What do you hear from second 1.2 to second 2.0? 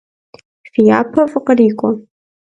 фӏы кърикӏуэ.